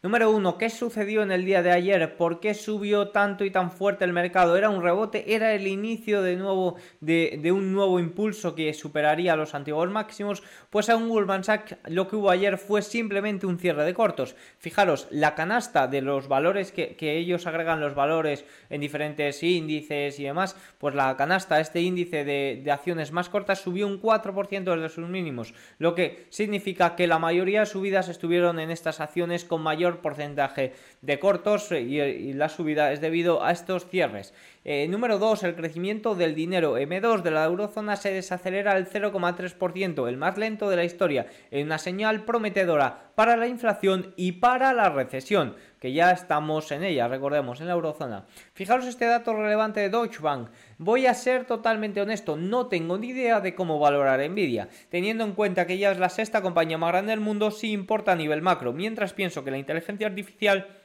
Número 0.02 0.30
uno, 0.30 0.56
¿qué 0.56 0.70
sucedió 0.70 1.22
en 1.22 1.30
el 1.30 1.44
día 1.44 1.62
de 1.62 1.72
ayer? 1.72 2.16
¿Por 2.16 2.40
qué 2.40 2.54
subió 2.54 3.08
tanto 3.08 3.44
y 3.44 3.50
tan 3.50 3.70
fuerte 3.70 4.02
el 4.06 4.14
mercado? 4.14 4.56
¿Era 4.56 4.70
un 4.70 4.82
rebote? 4.82 5.34
¿Era 5.34 5.52
el 5.52 5.66
inicio 5.66 6.22
de, 6.22 6.36
nuevo, 6.36 6.76
de, 7.02 7.52
un 7.52 7.74
nuevo 7.74 8.00
impulso 8.00 8.54
que 8.54 8.72
superaría 8.72 9.36
los 9.36 9.54
antiguos 9.54 9.90
máximos? 9.90 10.42
Pues 10.70 10.86
según 10.86 11.10
Goldman 11.10 11.44
Sachs 11.44 11.76
lo 11.84 12.08
que 12.08 12.16
hubo 12.16 12.30
ayer 12.30 12.56
fue 12.56 12.80
simplemente 12.80 13.44
un 13.44 13.58
cierre 13.58 13.84
de 13.84 13.92
cortos. 13.92 14.36
Fijaros, 14.58 15.06
la 15.10 15.34
canasta 15.34 15.86
de 15.86 16.00
los 16.00 16.28
valores 16.28 16.72
que, 16.72 16.96
ellos 16.98 17.46
agregan 17.46 17.80
los 17.80 17.94
valores 17.94 18.46
en 18.70 18.80
diferentes 18.80 19.42
índices 19.42 20.18
y 20.18 20.24
demás, 20.24 20.56
pues 20.78 20.94
la 20.94 21.14
canasta, 21.18 21.60
este 21.60 21.82
índice 21.82 22.24
de, 22.24 22.62
de 22.64 22.70
acciones 22.70 23.12
más 23.12 23.28
cortas 23.28 23.60
subió 23.60 23.86
un 23.86 24.00
4% 24.00 24.64
desde 24.64 24.88
sus 24.88 25.06
mínimos, 25.10 25.52
lo 25.76 25.94
que 25.94 26.24
significa 26.30 26.96
que 26.96 27.06
la 27.06 27.18
mayoría 27.18 27.60
de 27.60 27.66
subidas 27.66 28.08
estuvieron 28.08 28.60
en 28.60 28.70
estas 28.70 29.00
acciones 29.00 29.44
con 29.44 29.60
mayor 29.60 29.89
porcentaje 29.98 30.72
de 31.02 31.18
cortos 31.18 31.72
y, 31.72 32.32
la 32.32 32.48
subida 32.48 32.92
es 32.92 33.00
debido 33.00 33.44
a 33.44 33.52
estos 33.52 33.86
cierres. 33.88 34.34
Eh, 34.62 34.86
número 34.88 35.18
2. 35.18 35.42
El 35.44 35.56
crecimiento 35.56 36.14
del 36.14 36.34
dinero 36.34 36.76
M2 36.76 37.22
de 37.22 37.30
la 37.30 37.44
eurozona 37.44 37.96
se 37.96 38.12
desacelera 38.12 38.72
al 38.72 38.86
0,3%, 38.86 40.06
el 40.06 40.18
más 40.18 40.36
lento 40.36 40.68
de 40.68 40.76
la 40.76 40.84
historia, 40.84 41.26
en 41.50 41.66
una 41.66 41.78
señal 41.78 42.26
prometedora 42.26 43.12
para 43.14 43.38
la 43.38 43.46
inflación 43.46 44.12
y 44.16 44.32
para 44.32 44.74
la 44.74 44.90
recesión, 44.90 45.56
que 45.78 45.94
ya 45.94 46.10
estamos 46.10 46.70
en 46.72 46.84
ella, 46.84 47.08
recordemos, 47.08 47.62
en 47.62 47.68
la 47.68 47.72
eurozona. 47.72 48.26
Fijaros 48.52 48.86
este 48.86 49.06
dato 49.06 49.32
relevante 49.34 49.80
de 49.80 49.88
Deutsche 49.88 50.20
Bank. 50.20 50.50
Voy 50.76 51.06
a 51.06 51.14
ser 51.14 51.46
totalmente 51.46 52.02
honesto, 52.02 52.36
no 52.36 52.66
tengo 52.66 52.98
ni 52.98 53.08
idea 53.08 53.40
de 53.40 53.54
cómo 53.54 53.78
valorar 53.78 54.20
Nvidia, 54.28 54.68
teniendo 54.90 55.24
en 55.24 55.32
cuenta 55.32 55.66
que 55.66 55.78
ya 55.78 55.90
es 55.90 55.98
la 55.98 56.10
sexta 56.10 56.42
compañía 56.42 56.76
más 56.76 56.92
grande 56.92 57.12
del 57.12 57.20
mundo 57.20 57.50
si 57.50 57.72
importa 57.72 58.12
a 58.12 58.16
nivel 58.16 58.42
macro, 58.42 58.74
mientras 58.74 59.14
pienso 59.14 59.42
que 59.42 59.50
la 59.50 59.58
inteligencia 59.58 60.06
artificial 60.06 60.79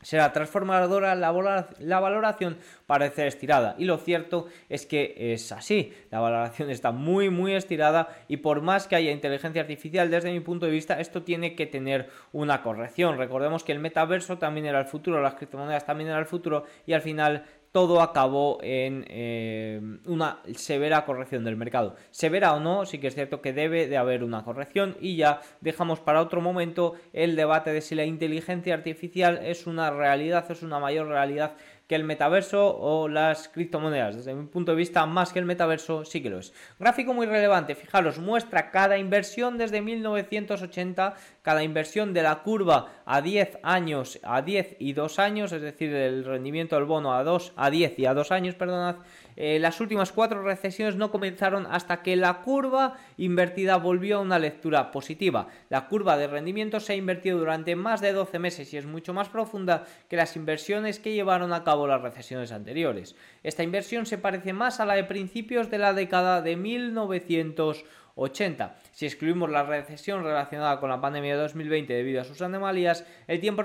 será 0.00 0.32
transformadora, 0.32 1.14
la 1.14 2.00
valoración 2.00 2.58
parece 2.86 3.26
estirada. 3.26 3.74
Y 3.78 3.84
lo 3.84 3.98
cierto 3.98 4.46
es 4.68 4.86
que 4.86 5.32
es 5.32 5.50
así. 5.50 5.92
La 6.10 6.20
valoración 6.20 6.70
está 6.70 6.92
muy, 6.92 7.30
muy 7.30 7.54
estirada 7.54 8.08
y 8.28 8.38
por 8.38 8.62
más 8.62 8.86
que 8.86 8.96
haya 8.96 9.10
inteligencia 9.10 9.62
artificial, 9.62 10.10
desde 10.10 10.32
mi 10.32 10.40
punto 10.40 10.66
de 10.66 10.72
vista, 10.72 11.00
esto 11.00 11.22
tiene 11.22 11.54
que 11.54 11.66
tener 11.66 12.10
una 12.32 12.62
corrección. 12.62 13.18
Recordemos 13.18 13.64
que 13.64 13.72
el 13.72 13.80
metaverso 13.80 14.38
también 14.38 14.66
era 14.66 14.78
el 14.78 14.86
futuro, 14.86 15.20
las 15.20 15.34
criptomonedas 15.34 15.84
también 15.84 16.10
era 16.10 16.18
el 16.18 16.26
futuro 16.26 16.64
y 16.86 16.92
al 16.92 17.02
final 17.02 17.44
todo 17.72 18.00
acabó 18.00 18.58
en 18.62 19.04
eh, 19.08 19.80
una 20.06 20.40
severa 20.54 21.04
corrección 21.04 21.44
del 21.44 21.56
mercado. 21.56 21.96
Severa 22.10 22.54
o 22.54 22.60
no, 22.60 22.86
sí 22.86 22.98
que 22.98 23.08
es 23.08 23.14
cierto 23.14 23.42
que 23.42 23.52
debe 23.52 23.86
de 23.86 23.96
haber 23.96 24.24
una 24.24 24.44
corrección 24.44 24.96
y 25.00 25.16
ya 25.16 25.40
dejamos 25.60 26.00
para 26.00 26.22
otro 26.22 26.40
momento 26.40 26.94
el 27.12 27.36
debate 27.36 27.72
de 27.72 27.80
si 27.80 27.94
la 27.94 28.04
inteligencia 28.04 28.74
artificial 28.74 29.40
es 29.42 29.66
una 29.66 29.90
realidad, 29.90 30.50
es 30.50 30.62
una 30.62 30.78
mayor 30.78 31.08
realidad 31.08 31.56
que 31.88 31.94
el 31.94 32.04
metaverso 32.04 32.76
o 32.78 33.08
las 33.08 33.48
criptomonedas. 33.48 34.16
Desde 34.16 34.34
mi 34.34 34.46
punto 34.46 34.72
de 34.72 34.76
vista, 34.76 35.06
más 35.06 35.32
que 35.32 35.38
el 35.38 35.46
metaverso, 35.46 36.04
sí 36.04 36.22
que 36.22 36.28
lo 36.28 36.38
es. 36.38 36.52
Gráfico 36.78 37.14
muy 37.14 37.26
relevante, 37.26 37.74
fijaros, 37.74 38.18
muestra 38.18 38.70
cada 38.70 38.98
inversión 38.98 39.56
desde 39.56 39.80
1980, 39.80 41.14
cada 41.40 41.62
inversión 41.62 42.12
de 42.12 42.22
la 42.22 42.42
curva 42.42 43.02
a 43.06 43.22
10 43.22 43.60
años, 43.62 44.20
a 44.22 44.42
10 44.42 44.76
y 44.78 44.92
2 44.92 45.18
años, 45.18 45.52
es 45.52 45.62
decir, 45.62 45.92
el 45.94 46.26
rendimiento 46.26 46.76
del 46.76 46.84
bono 46.84 47.14
a 47.14 47.24
2, 47.24 47.54
a 47.56 47.70
10 47.70 47.98
y 47.98 48.04
a 48.04 48.12
2 48.12 48.32
años, 48.32 48.54
perdonad, 48.54 48.96
eh, 49.40 49.60
las 49.60 49.80
últimas 49.80 50.10
cuatro 50.10 50.42
recesiones 50.42 50.96
no 50.96 51.12
comenzaron 51.12 51.68
hasta 51.70 52.02
que 52.02 52.16
la 52.16 52.40
curva 52.40 52.94
invertida 53.16 53.76
volvió 53.76 54.16
a 54.16 54.20
una 54.20 54.40
lectura 54.40 54.90
positiva. 54.90 55.46
La 55.68 55.86
curva 55.86 56.16
de 56.16 56.26
rendimiento 56.26 56.80
se 56.80 56.94
ha 56.94 56.96
invertido 56.96 57.38
durante 57.38 57.76
más 57.76 58.00
de 58.00 58.12
12 58.12 58.40
meses 58.40 58.74
y 58.74 58.78
es 58.78 58.84
mucho 58.84 59.14
más 59.14 59.28
profunda 59.28 59.86
que 60.08 60.16
las 60.16 60.34
inversiones 60.34 60.98
que 60.98 61.12
llevaron 61.12 61.52
a 61.52 61.62
cabo 61.62 61.86
las 61.86 62.02
recesiones 62.02 62.50
anteriores. 62.50 63.14
Esta 63.44 63.62
inversión 63.62 64.06
se 64.06 64.18
parece 64.18 64.52
más 64.52 64.80
a 64.80 64.86
la 64.86 64.94
de 64.94 65.04
principios 65.04 65.70
de 65.70 65.78
la 65.78 65.92
década 65.92 66.42
de 66.42 66.56
1980 66.56 68.07
80. 68.18 68.76
Si 68.92 69.06
excluimos 69.06 69.48
la 69.48 69.62
recesión 69.62 70.22
relacionada 70.22 70.80
con 70.80 70.90
la 70.90 71.00
pandemia 71.00 71.36
de 71.36 71.42
2020 71.42 71.92
debido 71.92 72.20
a 72.20 72.24
sus 72.24 72.42
anomalías, 72.42 73.06
el 73.26 73.40
tiempo 73.40 73.62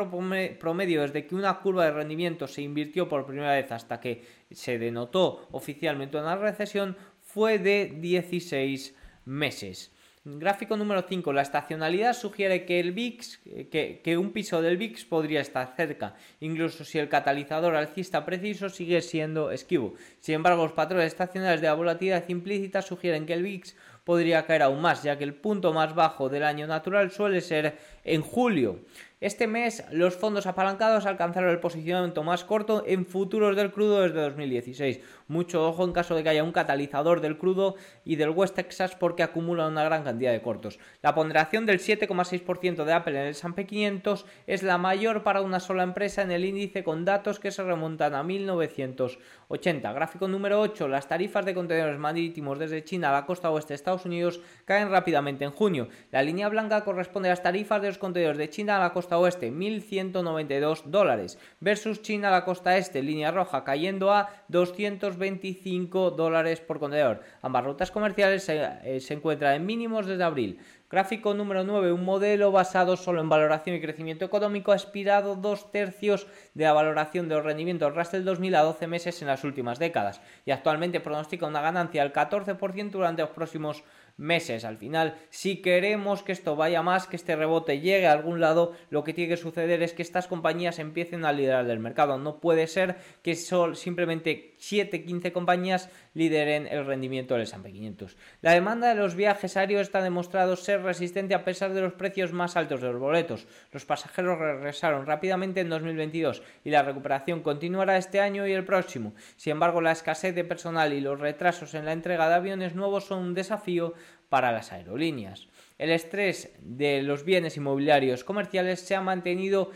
promedio 0.59 1.01
desde 1.01 1.25
que 1.25 1.35
una 1.35 1.59
curva 1.59 1.85
de 1.85 1.91
rendimiento 1.91 2.47
se 2.47 2.61
invirtió 2.61 3.09
por 3.09 3.25
primera 3.25 3.53
vez 3.53 3.71
hasta 3.71 3.99
que 3.99 4.23
se 4.51 4.77
denotó 4.77 5.47
oficialmente 5.51 6.17
una 6.17 6.35
recesión 6.35 6.95
fue 7.21 7.57
de 7.57 7.93
16 7.99 8.95
meses. 9.25 9.91
Gráfico 10.25 10.77
número 10.77 11.01
5. 11.01 11.33
La 11.33 11.41
estacionalidad 11.41 12.13
sugiere 12.13 12.63
que 12.63 12.79
el 12.79 12.93
VIX, 12.93 13.39
que, 13.69 14.17
un 14.17 14.31
piso 14.31 14.61
del 14.61 14.77
VIX 14.77 15.03
podría 15.03 15.41
estar 15.41 15.73
cerca, 15.75 16.15
incluso 16.39 16.85
si 16.85 16.97
el 16.97 17.09
catalizador 17.09 17.75
alcista 17.75 18.23
preciso 18.23 18.69
sigue 18.69 19.01
siendo 19.01 19.51
esquivo. 19.51 19.95
Sin 20.21 20.35
embargo, 20.35 20.63
los 20.63 20.71
patrones 20.71 21.07
estacionales 21.07 21.59
de 21.59 21.67
la 21.67 21.73
volatilidad 21.73 22.23
implícita 22.29 22.81
sugieren 22.81 23.25
que 23.25 23.33
el 23.33 23.43
VIX 23.43 23.75
podría 24.03 24.45
caer 24.45 24.63
aún 24.63 24.81
más, 24.81 25.03
ya 25.03 25.17
que 25.17 25.23
el 25.23 25.33
punto 25.33 25.73
más 25.73 25.95
bajo 25.95 26.29
del 26.29 26.43
año 26.43 26.67
natural 26.67 27.11
suele 27.11 27.41
ser 27.41 27.77
en 28.03 28.21
julio. 28.21 28.79
Este 29.23 29.47
mes 29.47 29.85
los 29.89 30.17
fondos 30.17 30.47
apalancados 30.47 31.05
alcanzaron 31.05 31.49
el 31.49 31.61
posicionamiento 31.61 32.23
más 32.23 32.43
corto 32.43 32.83
en 32.85 33.05
futuros 33.05 33.55
del 33.55 33.71
crudo 33.71 34.01
desde 34.01 34.19
2016. 34.19 34.99
Mucho 35.29 35.65
ojo 35.65 35.85
en 35.85 35.93
caso 35.93 36.13
de 36.13 36.23
que 36.23 36.29
haya 36.29 36.43
un 36.43 36.51
catalizador 36.51 37.21
del 37.21 37.37
crudo 37.37 37.75
y 38.03 38.17
del 38.17 38.31
West 38.31 38.55
Texas 38.55 38.97
porque 38.97 39.23
acumulan 39.23 39.71
una 39.71 39.85
gran 39.85 40.03
cantidad 40.03 40.33
de 40.33 40.41
cortos. 40.41 40.77
La 41.01 41.15
ponderación 41.15 41.65
del 41.65 41.79
7,6% 41.79 42.83
de 42.83 42.91
Apple 42.91 43.17
en 43.17 43.27
el 43.27 43.29
S&P 43.29 43.65
500 43.65 44.25
es 44.45 44.61
la 44.61 44.77
mayor 44.77 45.23
para 45.23 45.39
una 45.39 45.61
sola 45.61 45.83
empresa 45.83 46.21
en 46.21 46.31
el 46.31 46.43
índice 46.43 46.83
con 46.83 47.05
datos 47.05 47.39
que 47.39 47.51
se 47.51 47.63
remontan 47.63 48.15
a 48.15 48.23
1980. 48.23 49.93
Gráfico 49.93 50.27
número 50.27 50.59
8. 50.59 50.89
Las 50.89 51.07
tarifas 51.07 51.45
de 51.45 51.53
contenedores 51.53 51.97
marítimos 51.97 52.59
desde 52.59 52.83
China 52.83 53.07
a 53.07 53.13
la 53.13 53.25
costa 53.25 53.51
oeste 53.51 53.69
de 53.69 53.75
Estados 53.75 54.03
Unidos 54.03 54.41
caen 54.65 54.91
rápidamente 54.91 55.45
en 55.45 55.51
junio. 55.51 55.87
La 56.11 56.21
línea 56.21 56.49
blanca 56.49 56.83
corresponde 56.83 57.29
a 57.29 57.31
las 57.31 57.41
tarifas 57.41 57.81
de 57.81 57.87
los 57.87 57.97
contenedores 57.97 58.37
de 58.37 58.49
China 58.49 58.75
a 58.75 58.79
la 58.81 58.91
costa 58.91 59.12
oeste, 59.17 59.51
1.192 59.51 60.83
dólares, 60.85 61.37
versus 61.59 62.01
China 62.01 62.31
la 62.31 62.45
costa 62.45 62.77
este, 62.77 63.01
línea 63.01 63.31
roja, 63.31 63.63
cayendo 63.63 64.11
a 64.11 64.29
225 64.47 66.11
dólares 66.11 66.61
por 66.61 66.79
contenedor. 66.79 67.21
Ambas 67.41 67.63
rutas 67.65 67.91
comerciales 67.91 68.43
se, 68.43 68.63
eh, 68.83 68.99
se 68.99 69.13
encuentran 69.13 69.55
en 69.55 69.65
mínimos 69.65 70.05
desde 70.05 70.23
abril. 70.23 70.59
Gráfico 70.93 71.33
número 71.33 71.63
9, 71.63 71.91
un 71.91 72.05
modelo 72.05 72.51
basado 72.51 72.97
solo 72.97 73.19
en 73.19 73.27
valoración 73.27 73.75
y 73.75 73.81
crecimiento 73.81 74.25
económico 74.25 74.71
ha 74.71 74.75
aspirado 74.75 75.35
dos 75.35 75.71
tercios 75.71 76.27
de 76.53 76.65
la 76.65 76.73
valoración 76.73 77.27
de 77.27 77.33
los 77.33 77.43
rendimientos 77.43 77.95
Russell 77.95 78.23
2000 78.23 78.53
a 78.53 78.61
12 78.61 78.85
meses 78.85 79.19
en 79.23 79.27
las 79.27 79.43
últimas 79.43 79.79
décadas 79.79 80.21
y 80.45 80.51
actualmente 80.51 80.99
pronostica 80.99 81.47
una 81.47 81.61
ganancia 81.61 82.03
del 82.03 82.13
14% 82.13 82.91
durante 82.91 83.23
los 83.23 83.31
próximos 83.31 83.83
meses. 84.17 84.65
Al 84.65 84.77
final, 84.77 85.15
si 85.29 85.61
queremos 85.61 86.21
que 86.23 86.31
esto 86.31 86.55
vaya 86.55 86.83
más, 86.83 87.07
que 87.07 87.15
este 87.15 87.35
rebote 87.35 87.79
llegue 87.79 88.07
a 88.07 88.11
algún 88.11 88.39
lado, 88.39 88.73
lo 88.89 89.03
que 89.03 89.13
tiene 89.13 89.33
que 89.33 89.41
suceder 89.41 89.81
es 89.81 89.93
que 89.93 90.03
estas 90.03 90.27
compañías 90.27 90.79
empiecen 90.79 91.25
a 91.25 91.33
liderar 91.33 91.67
el 91.69 91.79
mercado. 91.79 92.17
No 92.17 92.39
puede 92.39 92.67
ser 92.67 92.97
que 93.21 93.35
solo 93.35 93.75
simplemente 93.75 94.53
7-15 94.59 95.31
compañías 95.31 95.89
lideren 96.13 96.67
el 96.67 96.85
rendimiento 96.85 97.33
del 97.33 97.43
S&P 97.43 97.71
500. 97.71 98.17
La 98.41 98.51
demanda 98.51 98.89
de 98.89 98.95
los 98.95 99.15
viajes 99.15 99.57
aéreos 99.57 99.81
está 99.81 100.01
demostrado 100.01 100.55
ser 100.55 100.82
resistente 100.83 101.33
a 101.33 101.43
pesar 101.43 101.73
de 101.73 101.81
los 101.81 101.93
precios 101.93 102.33
más 102.33 102.55
altos 102.55 102.81
de 102.81 102.91
los 102.91 102.99
boletos. 102.99 103.47
Los 103.71 103.85
pasajeros 103.85 104.37
regresaron 104.37 105.05
rápidamente 105.05 105.61
en 105.61 105.69
2022 105.69 106.43
y 106.63 106.69
la 106.69 106.83
recuperación 106.83 107.41
continuará 107.41 107.97
este 107.97 108.19
año 108.19 108.45
y 108.45 108.51
el 108.51 108.65
próximo. 108.65 109.13
Sin 109.35 109.51
embargo, 109.51 109.81
la 109.81 109.91
escasez 109.91 110.35
de 110.35 110.43
personal 110.43 110.93
y 110.93 111.01
los 111.01 111.19
retrasos 111.19 111.73
en 111.73 111.85
la 111.85 111.93
entrega 111.93 112.29
de 112.29 112.35
aviones 112.35 112.75
nuevos 112.75 113.05
son 113.05 113.19
un 113.19 113.33
desafío 113.33 113.93
para 114.29 114.51
las 114.51 114.71
aerolíneas. 114.71 115.47
El 115.77 115.91
estrés 115.91 116.51
de 116.59 117.01
los 117.01 117.23
bienes 117.25 117.57
inmobiliarios 117.57 118.23
comerciales 118.23 118.79
se 118.79 118.95
ha 118.95 119.01
mantenido, 119.01 119.71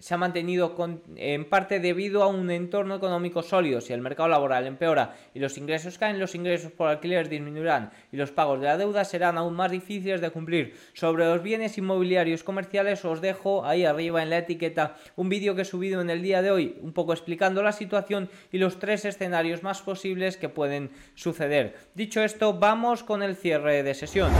se 0.00 0.14
ha 0.14 0.16
mantenido 0.16 0.74
en 1.16 1.44
parte 1.48 1.80
debido 1.80 2.22
a 2.22 2.26
un 2.26 2.50
entorno 2.50 2.94
económico 2.96 3.42
sólido. 3.42 3.80
Si 3.80 3.92
el 3.92 4.00
mercado 4.00 4.28
laboral 4.28 4.66
empeora 4.66 5.16
y 5.34 5.38
los 5.38 5.58
ingresos 5.58 5.98
caen, 5.98 6.18
los 6.18 6.34
ingresos 6.34 6.72
por 6.72 6.88
alquiler 6.88 7.28
disminuirán 7.28 7.90
y 8.12 8.16
los 8.16 8.32
pagos 8.32 8.60
de 8.60 8.66
la 8.66 8.76
deuda 8.76 9.04
serán 9.04 9.38
aún 9.38 9.54
más 9.54 9.70
difíciles 9.70 10.20
de 10.20 10.30
cumplir. 10.30 10.74
Sobre 10.92 11.24
los 11.24 11.42
bienes 11.42 11.78
inmobiliarios 11.78 12.42
comerciales 12.42 13.04
os 13.04 13.20
dejo 13.20 13.64
ahí 13.64 13.84
arriba 13.84 14.22
en 14.22 14.30
la 14.30 14.38
etiqueta 14.38 14.96
un 15.16 15.28
vídeo 15.28 15.54
que 15.54 15.62
he 15.62 15.64
subido 15.64 16.00
en 16.00 16.10
el 16.10 16.22
día 16.22 16.42
de 16.42 16.50
hoy, 16.50 16.78
un 16.82 16.92
poco 16.92 17.12
explicando 17.12 17.62
la 17.62 17.72
situación 17.72 18.28
y 18.52 18.58
los 18.58 18.78
tres 18.78 19.04
escenarios 19.04 19.62
más 19.62 19.82
posibles 19.82 20.36
que 20.36 20.48
pueden 20.48 20.90
suceder. 21.14 21.76
Dicho 21.94 22.22
esto, 22.22 22.54
vamos 22.54 23.02
con 23.02 23.22
el 23.22 23.36
cierre 23.36 23.82
de 23.82 23.94
sesión. 23.94 24.32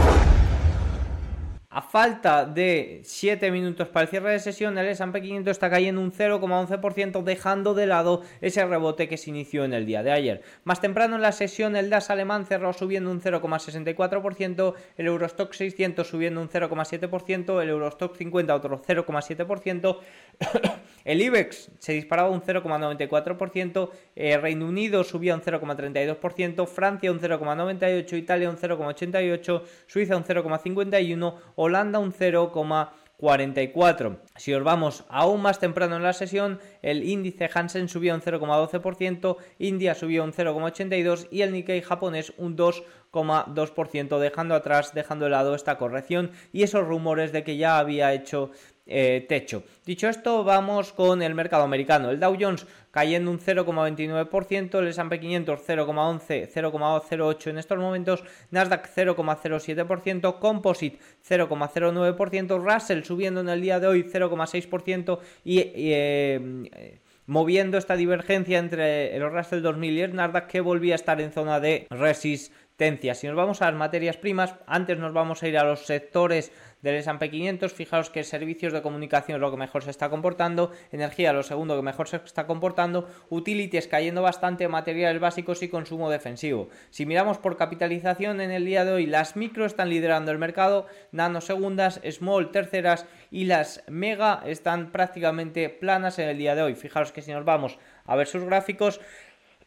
A 1.75 1.81
falta 1.81 2.45
de 2.45 3.01
7 3.03 3.51
minutos 3.51 3.89
para 3.89 4.05
el 4.05 4.07
cierre 4.07 4.31
de 4.31 4.39
sesión, 4.39 4.77
el 4.77 4.87
S&P 4.87 5.21
500 5.21 5.51
está 5.51 5.69
cayendo 5.69 5.99
un 5.99 6.13
0,11%, 6.13 7.21
dejando 7.21 7.73
de 7.73 7.85
lado 7.85 8.21
ese 8.39 8.65
rebote 8.65 9.09
que 9.09 9.17
se 9.17 9.29
inició 9.29 9.65
en 9.65 9.73
el 9.73 9.85
día 9.85 10.01
de 10.01 10.13
ayer. 10.13 10.41
Más 10.63 10.79
temprano 10.79 11.17
en 11.17 11.21
la 11.21 11.33
sesión, 11.33 11.75
el 11.75 11.89
DAS 11.89 12.09
alemán 12.09 12.45
cerró 12.45 12.71
subiendo 12.71 13.11
un 13.11 13.19
0,64%, 13.19 14.73
el 14.95 15.05
Eurostock 15.05 15.51
600 15.51 16.07
subiendo 16.07 16.39
un 16.39 16.47
0,7%, 16.47 17.61
el 17.61 17.67
Eurostock 17.67 18.15
50 18.15 18.55
otro 18.55 18.81
0,7%, 18.81 19.97
el 21.03 21.21
IBEX 21.21 21.71
se 21.79 21.91
disparaba 21.91 22.29
un 22.29 22.41
0,94%, 22.41 23.89
eh, 24.15 24.37
Reino 24.37 24.65
Unido 24.65 25.03
subía 25.03 25.35
un 25.35 25.41
0,32%, 25.41 26.67
Francia 26.67 27.11
un 27.11 27.19
0,98%, 27.19 28.17
Italia 28.17 28.49
un 28.49 28.55
0,88%, 28.55 29.61
Suiza 29.87 30.15
un 30.15 30.23
0,51% 30.23 31.35
Holanda 31.65 31.97
un 31.97 32.13
0,44. 32.13 34.19
Si 34.35 34.53
os 34.53 34.63
vamos 34.63 35.03
aún 35.09 35.41
más 35.41 35.59
temprano 35.59 35.95
en 35.95 36.03
la 36.03 36.13
sesión, 36.13 36.59
el 36.83 37.03
índice 37.03 37.49
Hansen 37.51 37.89
subió 37.89 38.13
un 38.13 38.21
0,12%, 38.21 39.37
India 39.57 39.95
subió 39.95 40.23
un 40.23 40.31
0,82% 40.31 41.27
y 41.31 41.41
el 41.41 41.51
Nikkei 41.51 41.81
japonés 41.81 42.33
un 42.37 42.55
2,2%, 42.55 44.19
dejando 44.19 44.53
atrás, 44.53 44.93
dejando 44.93 45.25
de 45.25 45.31
lado 45.31 45.55
esta 45.55 45.79
corrección 45.79 46.29
y 46.53 46.61
esos 46.61 46.85
rumores 46.85 47.31
de 47.31 47.43
que 47.43 47.57
ya 47.57 47.79
había 47.79 48.13
hecho 48.13 48.51
eh, 48.85 49.25
techo. 49.27 49.63
Dicho 49.85 50.07
esto, 50.07 50.43
vamos 50.43 50.93
con 50.93 51.21
el 51.21 51.33
mercado 51.33 51.63
americano. 51.63 52.09
El 52.09 52.19
Dow 52.19 52.37
Jones 52.39 52.65
cayendo 52.91 53.31
un 53.31 53.39
0,29%, 53.39 54.79
el 54.79 54.87
S&P 54.87 55.19
500 55.19 55.59
0,11, 55.67 56.49
0,08 56.53 57.49
en 57.49 57.57
estos 57.57 57.77
momentos, 57.77 58.23
Nasdaq 58.51 58.87
0,07%, 58.95 60.39
Composite 60.39 60.99
0,09%, 61.27 62.73
Russell 62.73 63.03
subiendo 63.03 63.41
en 63.41 63.49
el 63.49 63.61
día 63.61 63.79
de 63.79 63.87
hoy 63.87 64.03
0,6% 64.03 65.19
y... 65.43 65.59
Eh, 65.75 66.99
moviendo 67.27 67.77
esta 67.77 67.95
divergencia 67.95 68.59
entre 68.59 69.15
el 69.15 69.31
Russell 69.31 69.61
2000 69.61 69.93
y 69.93 70.01
el 70.01 70.15
Nasdaq 70.15 70.47
que 70.47 70.61
volvía 70.61 70.93
a 70.93 70.95
estar 70.95 71.19
en 71.21 71.31
zona 71.31 71.59
de 71.59 71.87
resist 71.89 72.53
Si 72.77 73.27
nos 73.27 73.37
vamos 73.37 73.61
a 73.61 73.71
las 73.71 73.79
materias 73.79 74.17
primas, 74.17 74.53
antes 74.67 74.97
nos 74.97 75.13
vamos 75.13 75.41
a 75.41 75.47
ir 75.47 75.57
a 75.57 75.63
los 75.63 75.85
sectores 75.85 76.51
del 76.81 76.95
S&P 76.95 77.29
500, 77.29 77.71
fijaos 77.71 78.09
que 78.09 78.25
servicios 78.25 78.73
de 78.73 78.81
comunicación 78.81 79.37
es 79.37 79.41
lo 79.41 79.49
que 79.49 79.55
mejor 79.55 79.81
se 79.81 79.91
está 79.91 80.09
comportando, 80.09 80.73
energía 80.91 81.31
lo 81.31 81.41
segundo 81.41 81.77
que 81.77 81.81
mejor 81.81 82.09
se 82.09 82.17
está 82.17 82.45
comportando, 82.45 83.07
utilities 83.29 83.87
cayendo 83.87 84.21
bastante, 84.21 84.67
materiales 84.67 85.21
básicos 85.21 85.63
y 85.63 85.69
consumo 85.69 86.09
defensivo. 86.09 86.67
Si 86.89 87.05
miramos 87.05 87.37
por 87.37 87.55
capitalización 87.55 88.41
en 88.41 88.51
el 88.51 88.65
día 88.65 88.83
de 88.83 88.91
hoy, 88.91 89.05
las 89.05 89.37
micro 89.37 89.65
están 89.65 89.89
liderando 89.89 90.33
el 90.33 90.37
mercado, 90.37 90.85
nanosegundas, 91.13 92.01
small 92.11 92.51
terceras 92.51 93.05
y 93.31 93.45
las 93.45 93.85
mega 93.87 94.43
están 94.45 94.91
prácticamente 94.91 95.69
planas 95.69 96.19
en 96.19 96.27
el 96.27 96.37
día 96.37 96.55
de 96.55 96.63
hoy. 96.63 96.75
Fijaos 96.75 97.13
que 97.13 97.21
si 97.21 97.31
nos 97.31 97.45
vamos 97.45 97.79
a 98.03 98.17
ver 98.17 98.27
sus 98.27 98.43
gráficos, 98.43 98.99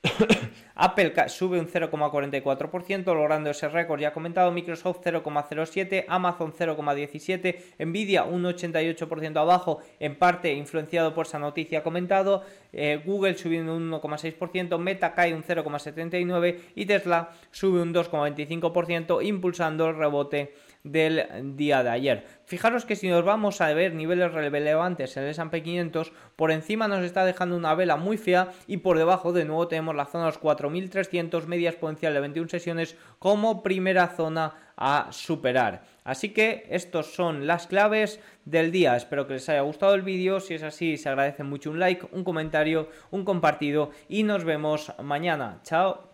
Apple 0.74 1.12
sube 1.28 1.58
un 1.58 1.66
0,44%, 1.66 3.04
logrando 3.14 3.50
ese 3.50 3.68
récord. 3.68 4.00
Ya 4.00 4.12
comentado, 4.12 4.52
Microsoft 4.52 5.04
0,07%, 5.04 6.04
Amazon 6.08 6.52
0,17%, 6.52 7.56
Nvidia 7.80 8.24
un 8.24 8.44
88% 8.44 9.36
abajo, 9.36 9.80
en 9.98 10.16
parte 10.16 10.52
influenciado 10.52 11.14
por 11.14 11.26
esa 11.26 11.38
noticia 11.38 11.82
comentado, 11.82 12.44
eh, 12.72 13.02
Google 13.04 13.36
subiendo 13.36 13.76
un 13.76 13.90
1,6%, 13.90 14.78
Meta 14.78 15.14
cae 15.14 15.34
un 15.34 15.42
0,79% 15.42 16.60
y 16.76 16.86
Tesla 16.86 17.30
sube 17.50 17.82
un 17.82 17.92
2,25%, 17.92 19.24
impulsando 19.26 19.88
el 19.88 19.96
rebote 19.96 20.54
del 20.84 21.56
día 21.56 21.82
de 21.82 21.90
ayer. 21.90 22.26
Fijaros 22.44 22.84
que 22.84 22.96
si 22.96 23.08
nos 23.08 23.24
vamos 23.24 23.60
a 23.60 23.72
ver 23.74 23.94
niveles 23.94 24.32
relevantes 24.32 25.16
en 25.16 25.24
el 25.24 25.30
S&P 25.30 25.62
500, 25.62 26.12
por 26.36 26.50
encima 26.50 26.88
nos 26.88 27.04
está 27.04 27.24
dejando 27.24 27.56
una 27.56 27.74
vela 27.74 27.96
muy 27.96 28.16
fea 28.16 28.52
y 28.66 28.78
por 28.78 28.98
debajo 28.98 29.32
de 29.32 29.44
nuevo 29.44 29.68
tenemos 29.68 29.94
la 29.94 30.06
zona 30.06 30.24
de 30.24 30.30
los 30.30 30.40
4.300 30.40 31.46
media 31.46 31.70
exponencial 31.70 32.14
de 32.14 32.20
21 32.20 32.48
sesiones 32.48 32.96
como 33.18 33.62
primera 33.62 34.08
zona 34.08 34.54
a 34.76 35.08
superar. 35.10 35.82
Así 36.04 36.30
que 36.30 36.66
estos 36.70 37.12
son 37.12 37.46
las 37.46 37.66
claves 37.66 38.20
del 38.44 38.70
día. 38.70 38.96
Espero 38.96 39.26
que 39.26 39.34
les 39.34 39.48
haya 39.48 39.60
gustado 39.62 39.94
el 39.94 40.02
vídeo. 40.02 40.40
Si 40.40 40.54
es 40.54 40.62
así, 40.62 40.96
se 40.96 41.08
agradece 41.08 41.42
mucho 41.42 41.70
un 41.70 41.80
like, 41.80 42.06
un 42.12 42.24
comentario, 42.24 42.88
un 43.10 43.24
compartido 43.24 43.90
y 44.08 44.22
nos 44.22 44.44
vemos 44.44 44.92
mañana. 45.02 45.60
Chao. 45.64 46.04